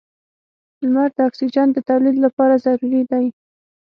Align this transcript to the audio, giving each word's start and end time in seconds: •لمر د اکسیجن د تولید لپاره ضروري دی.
•لمر 0.83 1.09
د 1.15 1.19
اکسیجن 1.29 1.67
د 1.73 1.77
تولید 1.89 2.15
لپاره 2.25 2.61
ضروري 2.65 3.01
دی. 3.11 3.25